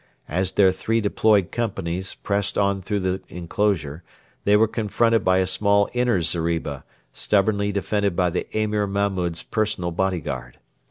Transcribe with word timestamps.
As 0.27 0.53
their 0.53 0.71
three 0.71 0.99
deployed 0.99 1.51
companies 1.51 2.15
pressed 2.15 2.57
on 2.57 2.81
through 2.81 3.01
the 3.01 3.21
enclosure, 3.27 4.01
they 4.45 4.55
were 4.57 4.67
confronted 4.67 5.23
by 5.23 5.37
a 5.37 5.45
small 5.45 5.91
inner 5.93 6.21
zeriba 6.21 6.83
stubbornly 7.13 7.71
defended 7.71 8.15
by 8.15 8.31
the 8.31 8.47
Emir 8.59 8.87
Mahmud's 8.87 9.43
personal 9.43 9.91
bodyguard. 9.91 10.57